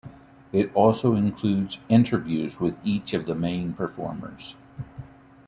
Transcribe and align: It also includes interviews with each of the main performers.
It 0.51 0.71
also 0.73 1.13
includes 1.13 1.77
interviews 1.87 2.59
with 2.59 2.73
each 2.83 3.13
of 3.13 3.27
the 3.27 3.35
main 3.35 3.73
performers. 3.73 4.55